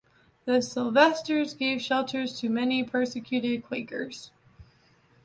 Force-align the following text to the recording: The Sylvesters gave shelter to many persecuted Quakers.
The 0.45 0.63
Sylvesters 0.63 1.53
gave 1.55 1.79
shelter 1.79 2.25
to 2.25 2.49
many 2.49 2.83
persecuted 2.83 3.63
Quakers. 3.63 4.31